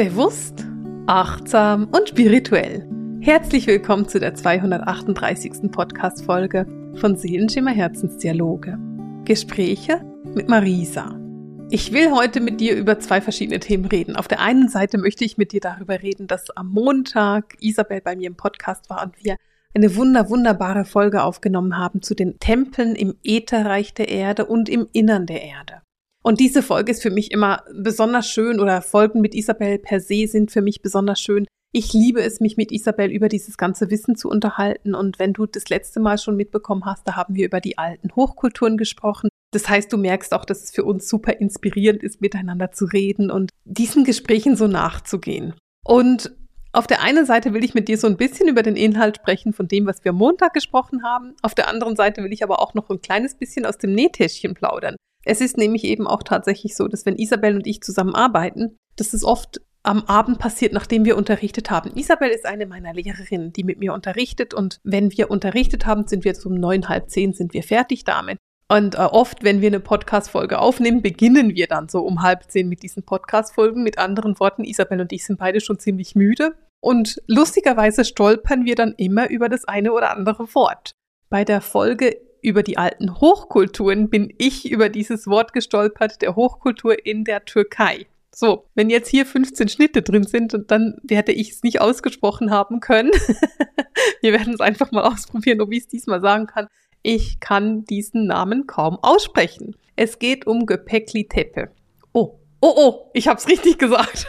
[0.00, 0.64] Bewusst,
[1.08, 2.88] achtsam und spirituell.
[3.20, 5.70] Herzlich willkommen zu der 238.
[5.70, 6.64] Podcast-Folge
[6.94, 8.78] von Seelenschimmer Herzensdialoge.
[9.26, 10.00] Gespräche
[10.34, 11.20] mit Marisa.
[11.68, 14.16] Ich will heute mit dir über zwei verschiedene Themen reden.
[14.16, 18.16] Auf der einen Seite möchte ich mit dir darüber reden, dass am Montag Isabel bei
[18.16, 19.36] mir im Podcast war und wir
[19.74, 24.88] eine wunder, wunderbare Folge aufgenommen haben zu den Tempeln im Ätherreich der Erde und im
[24.94, 25.82] Innern der Erde.
[26.22, 30.26] Und diese Folge ist für mich immer besonders schön oder Folgen mit Isabel per se
[30.26, 31.46] sind für mich besonders schön.
[31.72, 34.94] Ich liebe es, mich mit Isabel über dieses ganze Wissen zu unterhalten.
[34.94, 38.14] Und wenn du das letzte Mal schon mitbekommen hast, da haben wir über die alten
[38.16, 39.28] Hochkulturen gesprochen.
[39.52, 43.30] Das heißt, du merkst auch, dass es für uns super inspirierend ist, miteinander zu reden
[43.30, 45.54] und diesen Gesprächen so nachzugehen.
[45.84, 46.32] Und
[46.72, 49.52] auf der einen Seite will ich mit dir so ein bisschen über den Inhalt sprechen
[49.52, 51.34] von dem, was wir Montag gesprochen haben.
[51.42, 54.54] Auf der anderen Seite will ich aber auch noch ein kleines bisschen aus dem Nähtäschchen
[54.54, 54.96] plaudern.
[55.24, 59.24] Es ist nämlich eben auch tatsächlich so, dass wenn Isabel und ich zusammenarbeiten, dass es
[59.24, 61.96] oft am Abend passiert, nachdem wir unterrichtet haben.
[61.96, 66.24] Isabel ist eine meiner Lehrerinnen, die mit mir unterrichtet und wenn wir unterrichtet haben, sind
[66.24, 68.38] wir um neun, halb zehn sind wir fertig damit.
[68.68, 72.68] Und äh, oft, wenn wir eine Podcast-Folge aufnehmen, beginnen wir dann so um halb zehn
[72.68, 73.82] mit diesen Podcast-Folgen.
[73.82, 76.54] Mit anderen Worten, Isabel und ich sind beide schon ziemlich müde.
[76.80, 80.92] Und lustigerweise stolpern wir dann immer über das eine oder andere Wort.
[81.30, 87.06] Bei der Folge über die alten Hochkulturen bin ich über dieses Wort gestolpert, der Hochkultur
[87.06, 88.06] in der Türkei.
[88.32, 92.80] So, wenn jetzt hier 15 Schnitte drin sind, dann werde ich es nicht ausgesprochen haben
[92.80, 93.10] können.
[94.22, 96.68] Wir werden es einfach mal ausprobieren, ob ich es diesmal sagen kann.
[97.02, 99.74] Ich kann diesen Namen kaum aussprechen.
[99.96, 101.70] Es geht um Göpekli Tepe.
[102.12, 104.28] Oh, oh, oh, ich habe es richtig gesagt.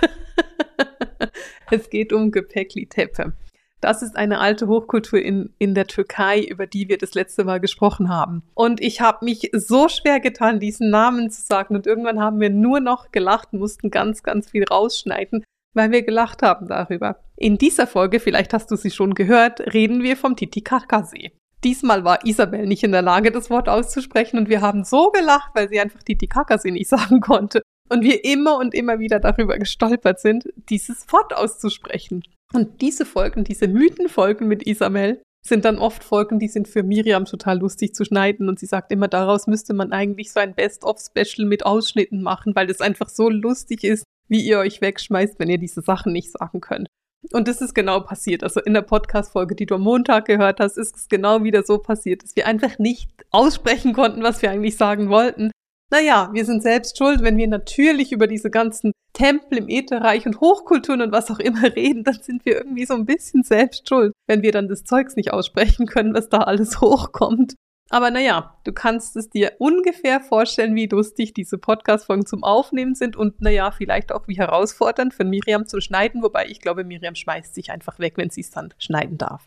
[1.72, 3.34] es geht um Göpekli Tepe.
[3.82, 7.60] Das ist eine alte Hochkultur in, in der Türkei, über die wir das letzte Mal
[7.60, 8.44] gesprochen haben.
[8.54, 11.76] Und ich habe mich so schwer getan, diesen Namen zu sagen.
[11.76, 16.44] Und irgendwann haben wir nur noch gelacht, mussten ganz, ganz viel rausschneiden, weil wir gelacht
[16.44, 17.18] haben darüber.
[17.36, 21.32] In dieser Folge, vielleicht hast du sie schon gehört, reden wir vom Titicacasee.
[21.64, 25.52] Diesmal war Isabel nicht in der Lage, das Wort auszusprechen und wir haben so gelacht,
[25.54, 27.64] weil sie einfach Titicacasee nicht sagen konnte.
[27.90, 32.24] Und wir immer und immer wieder darüber gestolpert sind, dieses Wort auszusprechen.
[32.54, 37.26] Und diese Folgen, diese Mythenfolgen mit Isabel, sind dann oft Folgen, die sind für Miriam
[37.26, 38.48] total lustig zu schneiden.
[38.48, 42.70] Und sie sagt immer, daraus müsste man eigentlich so ein Best-of-Special mit Ausschnitten machen, weil
[42.70, 46.62] es einfach so lustig ist, wie ihr euch wegschmeißt, wenn ihr diese Sachen nicht sagen
[46.62, 46.88] könnt.
[47.34, 48.44] Und das ist genau passiert.
[48.44, 51.78] Also in der Podcast-Folge, die du am Montag gehört hast, ist es genau wieder so
[51.78, 55.52] passiert, dass wir einfach nicht aussprechen konnten, was wir eigentlich sagen wollten,
[55.92, 60.40] naja, wir sind selbst schuld, wenn wir natürlich über diese ganzen Tempel im Ätherreich und
[60.40, 64.14] Hochkulturen und was auch immer reden, dann sind wir irgendwie so ein bisschen selbst schuld,
[64.28, 67.56] wenn wir dann das Zeugs nicht aussprechen können, was da alles hochkommt.
[67.90, 73.18] Aber naja, du kannst es dir ungefähr vorstellen, wie lustig diese Podcast-Folgen zum Aufnehmen sind
[73.18, 77.54] und naja, vielleicht auch wie herausfordernd für Miriam zum Schneiden, wobei ich glaube, Miriam schmeißt
[77.54, 79.44] sich einfach weg, wenn sie es dann schneiden darf.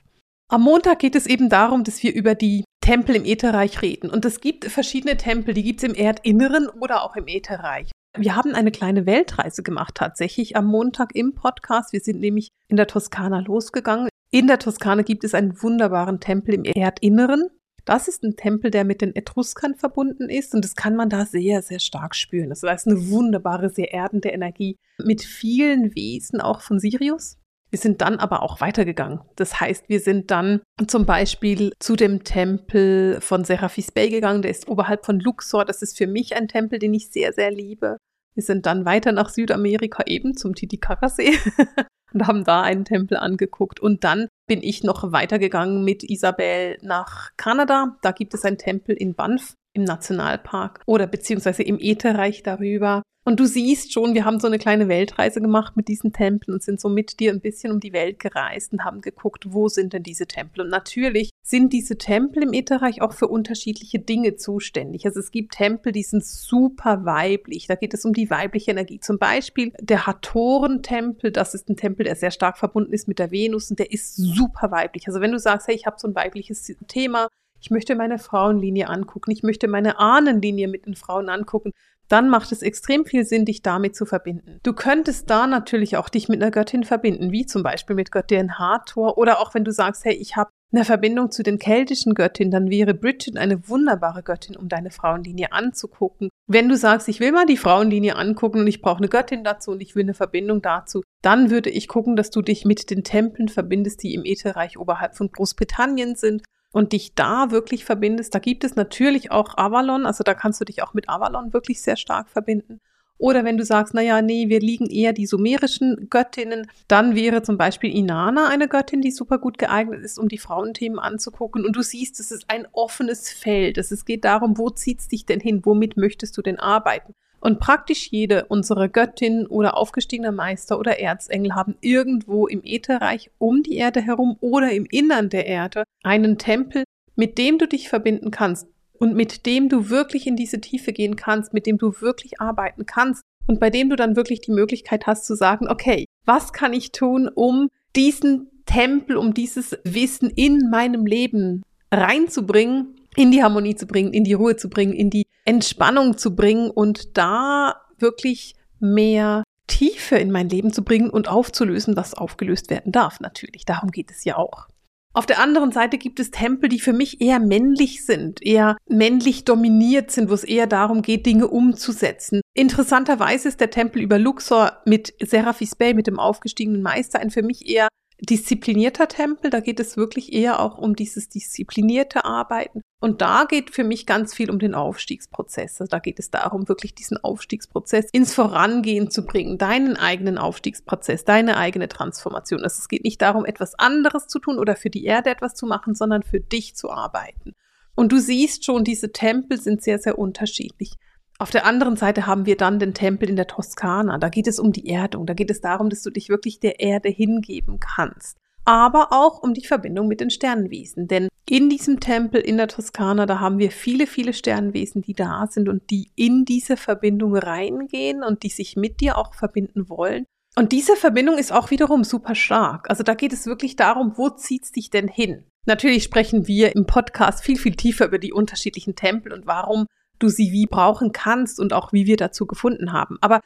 [0.54, 4.08] Am Montag geht es eben darum, dass wir über die Tempel im Ätherreich reden.
[4.08, 7.90] Und es gibt verschiedene Tempel, die gibt es im Erdinneren oder auch im Ätherreich.
[8.16, 11.92] Wir haben eine kleine Weltreise gemacht tatsächlich am Montag im Podcast.
[11.92, 14.08] Wir sind nämlich in der Toskana losgegangen.
[14.30, 17.48] In der Toskana gibt es einen wunderbaren Tempel im Erdinneren.
[17.84, 21.26] Das ist ein Tempel, der mit den Etruskern verbunden ist und das kann man da
[21.26, 22.50] sehr, sehr stark spüren.
[22.50, 27.38] Das ist eine wunderbare, sehr erdende Energie mit vielen Wesen auch von Sirius.
[27.74, 29.18] Wir sind dann aber auch weitergegangen.
[29.34, 34.52] Das heißt, wir sind dann zum Beispiel zu dem Tempel von Seraphis Bay gegangen, der
[34.52, 35.64] ist oberhalb von Luxor.
[35.64, 37.96] Das ist für mich ein Tempel, den ich sehr, sehr liebe.
[38.34, 41.32] Wir sind dann weiter nach Südamerika eben zum Titicaca-See
[42.12, 43.80] und haben da einen Tempel angeguckt.
[43.80, 47.96] Und dann bin ich noch weitergegangen mit Isabel nach Kanada.
[48.02, 53.02] Da gibt es einen Tempel in Banff im Nationalpark oder beziehungsweise im Ätherreich darüber.
[53.26, 56.62] Und du siehst schon, wir haben so eine kleine Weltreise gemacht mit diesen Tempeln und
[56.62, 59.94] sind so mit dir ein bisschen um die Welt gereist und haben geguckt, wo sind
[59.94, 60.60] denn diese Tempel?
[60.60, 65.06] Und natürlich sind diese Tempel im Ätherreich auch für unterschiedliche Dinge zuständig.
[65.06, 67.66] Also es gibt Tempel, die sind super weiblich.
[67.66, 69.00] Da geht es um die weibliche Energie.
[69.00, 73.30] Zum Beispiel der Hatoren-Tempel, das ist ein Tempel, der sehr stark verbunden ist mit der
[73.30, 75.08] Venus und der ist super weiblich.
[75.08, 77.28] Also wenn du sagst, hey, ich habe so ein weibliches Thema,
[77.64, 81.72] ich möchte meine Frauenlinie angucken, ich möchte meine Ahnenlinie mit den Frauen angucken,
[82.08, 84.60] dann macht es extrem viel Sinn, dich damit zu verbinden.
[84.62, 88.58] Du könntest da natürlich auch dich mit einer Göttin verbinden, wie zum Beispiel mit Göttin
[88.58, 92.50] Hathor oder auch wenn du sagst, hey, ich habe eine Verbindung zu den keltischen Göttinnen,
[92.50, 96.28] dann wäre Bridget eine wunderbare Göttin, um deine Frauenlinie anzugucken.
[96.46, 99.70] Wenn du sagst, ich will mal die Frauenlinie angucken und ich brauche eine Göttin dazu
[99.70, 103.04] und ich will eine Verbindung dazu, dann würde ich gucken, dass du dich mit den
[103.04, 106.42] Tempeln verbindest, die im Ätherreich oberhalb von Großbritannien sind
[106.74, 108.34] und dich da wirklich verbindest.
[108.34, 111.80] Da gibt es natürlich auch Avalon, also da kannst du dich auch mit Avalon wirklich
[111.80, 112.80] sehr stark verbinden.
[113.16, 117.56] Oder wenn du sagst, naja, nee, wir liegen eher die sumerischen Göttinnen, dann wäre zum
[117.58, 121.64] Beispiel Inanna eine Göttin, die super gut geeignet ist, um die Frauenthemen anzugucken.
[121.64, 123.78] Und du siehst, es ist ein offenes Feld.
[123.78, 125.60] Es geht darum, wo zieht es dich denn hin?
[125.64, 127.14] Womit möchtest du denn arbeiten?
[127.44, 133.62] Und praktisch jede unserer Göttinnen oder aufgestiegener Meister oder Erzengel haben irgendwo im Ätherreich um
[133.62, 136.84] die Erde herum oder im Innern der Erde einen Tempel,
[137.16, 141.16] mit dem du dich verbinden kannst und mit dem du wirklich in diese Tiefe gehen
[141.16, 145.06] kannst, mit dem du wirklich arbeiten kannst und bei dem du dann wirklich die Möglichkeit
[145.06, 150.70] hast zu sagen, okay, was kann ich tun, um diesen Tempel, um dieses Wissen in
[150.70, 151.62] meinem Leben
[151.92, 156.34] reinzubringen, in die Harmonie zu bringen, in die Ruhe zu bringen, in die Entspannung zu
[156.34, 162.70] bringen und da wirklich mehr Tiefe in mein Leben zu bringen und aufzulösen, was aufgelöst
[162.70, 163.20] werden darf.
[163.20, 164.68] Natürlich, darum geht es ja auch.
[165.16, 169.44] Auf der anderen Seite gibt es Tempel, die für mich eher männlich sind, eher männlich
[169.44, 172.40] dominiert sind, wo es eher darum geht, Dinge umzusetzen.
[172.52, 177.44] Interessanterweise ist der Tempel über Luxor mit Seraphis Bay, mit dem aufgestiegenen Meister, ein für
[177.44, 177.86] mich eher
[178.26, 179.50] disziplinierter Tempel.
[179.50, 182.82] Da geht es wirklich eher auch um dieses disziplinierte Arbeiten.
[183.00, 185.80] Und da geht für mich ganz viel um den Aufstiegsprozess.
[185.80, 191.24] Also da geht es darum, wirklich diesen Aufstiegsprozess ins Vorangehen zu bringen, deinen eigenen Aufstiegsprozess,
[191.24, 192.62] deine eigene Transformation.
[192.62, 195.66] Also es geht nicht darum, etwas anderes zu tun oder für die Erde etwas zu
[195.66, 197.54] machen, sondern für dich zu arbeiten.
[197.94, 200.94] Und du siehst schon, diese Tempel sind sehr, sehr unterschiedlich.
[201.38, 204.18] Auf der anderen Seite haben wir dann den Tempel in der Toskana.
[204.18, 205.26] Da geht es um die Erdung.
[205.26, 208.38] Da geht es darum, dass du dich wirklich der Erde hingeben kannst.
[208.64, 211.08] Aber auch um die Verbindung mit den Sternenwesen.
[211.08, 215.46] Denn in diesem Tempel in der Toskana, da haben wir viele, viele Sternenwesen, die da
[215.50, 220.24] sind und die in diese Verbindung reingehen und die sich mit dir auch verbinden wollen.
[220.56, 222.88] Und diese Verbindung ist auch wiederum super stark.
[222.88, 225.44] Also da geht es wirklich darum, wo zieht's dich denn hin?
[225.66, 229.86] Natürlich sprechen wir im Podcast viel, viel tiefer über die unterschiedlichen Tempel und warum
[230.24, 233.18] du sie wie brauchen kannst und auch wie wir dazu gefunden haben.
[233.20, 233.40] Aber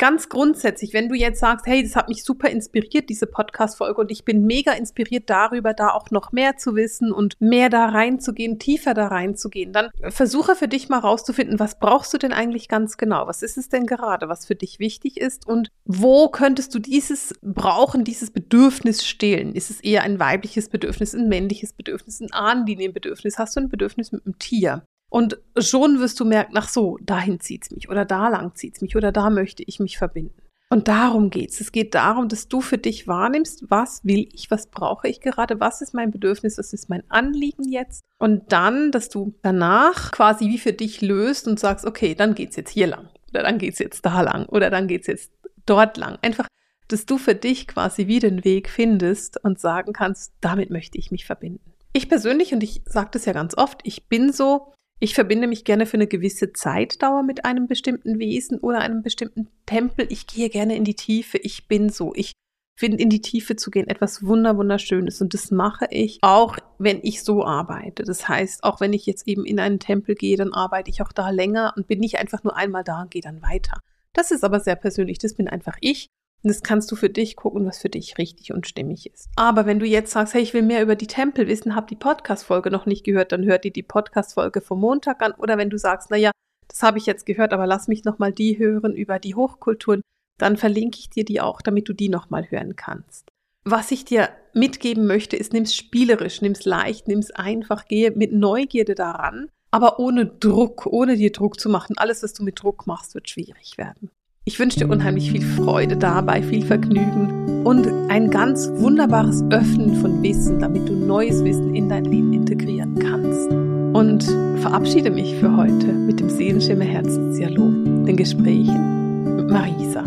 [0.00, 4.10] ganz grundsätzlich, wenn du jetzt sagst, hey, das hat mich super inspiriert, diese Podcast-Folge, und
[4.10, 8.58] ich bin mega inspiriert darüber, da auch noch mehr zu wissen und mehr da reinzugehen,
[8.58, 12.96] tiefer da reinzugehen, dann versuche für dich mal rauszufinden, was brauchst du denn eigentlich ganz
[12.96, 13.26] genau?
[13.26, 15.46] Was ist es denn gerade, was für dich wichtig ist?
[15.46, 19.54] Und wo könntest du dieses Brauchen, dieses Bedürfnis stehlen?
[19.54, 23.36] Ist es eher ein weibliches Bedürfnis, ein männliches Bedürfnis, ein Ahnenlinienbedürfnis?
[23.36, 24.82] Hast du ein Bedürfnis mit einem Tier?
[25.10, 28.96] Und schon wirst du merken, ach so, dahin zieht's mich oder da lang zieht's mich
[28.96, 30.40] oder da möchte ich mich verbinden.
[30.72, 31.60] Und darum geht's.
[31.60, 35.58] Es geht darum, dass du für dich wahrnimmst, was will ich, was brauche ich gerade,
[35.58, 38.02] was ist mein Bedürfnis, was ist mein Anliegen jetzt.
[38.20, 42.54] Und dann, dass du danach quasi wie für dich löst und sagst, okay, dann geht's
[42.54, 45.32] jetzt hier lang oder dann geht's jetzt da lang oder dann geht's jetzt
[45.66, 46.18] dort lang.
[46.22, 46.46] Einfach,
[46.86, 51.10] dass du für dich quasi wie den Weg findest und sagen kannst, damit möchte ich
[51.10, 51.72] mich verbinden.
[51.92, 55.64] Ich persönlich, und ich sage das ja ganz oft, ich bin so, ich verbinde mich
[55.64, 60.06] gerne für eine gewisse Zeitdauer mit einem bestimmten Wesen oder einem bestimmten Tempel.
[60.10, 61.38] Ich gehe gerne in die Tiefe.
[61.38, 62.12] Ich bin so.
[62.14, 62.32] Ich
[62.78, 67.00] finde in die Tiefe zu gehen etwas wunder wunderschönes und das mache ich auch, wenn
[67.02, 68.04] ich so arbeite.
[68.04, 71.12] Das heißt, auch wenn ich jetzt eben in einen Tempel gehe, dann arbeite ich auch
[71.12, 73.80] da länger und bin nicht einfach nur einmal da und gehe dann weiter.
[74.14, 75.18] Das ist aber sehr persönlich.
[75.18, 76.08] Das bin einfach ich
[76.48, 79.28] das kannst du für dich gucken, was für dich richtig und stimmig ist.
[79.36, 81.96] Aber wenn du jetzt sagst, hey, ich will mehr über die Tempel wissen, hab die
[81.96, 85.32] Podcast-Folge noch nicht gehört, dann hört dir die Podcast-Folge vom Montag an.
[85.32, 86.30] Oder wenn du sagst, na ja,
[86.68, 90.02] das habe ich jetzt gehört, aber lass mich nochmal die hören über die Hochkulturen,
[90.38, 93.28] dann verlinke ich dir die auch, damit du die nochmal hören kannst.
[93.64, 98.94] Was ich dir mitgeben möchte, ist, nimm's spielerisch, nimm's leicht, nimm's einfach, gehe mit Neugierde
[98.94, 101.98] daran, aber ohne Druck, ohne dir Druck zu machen.
[101.98, 104.10] Alles, was du mit Druck machst, wird schwierig werden.
[104.46, 110.22] Ich wünsche dir unheimlich viel Freude dabei, viel Vergnügen und ein ganz wunderbares Öffnen von
[110.22, 113.50] Wissen, damit du neues Wissen in dein Leben integrieren kannst.
[113.50, 114.24] Und
[114.62, 120.04] verabschiede mich für heute mit dem Seelenschimmer Herzensdialog, den Gesprächen mit Marisa.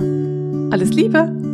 [0.71, 1.52] Alles Liebe!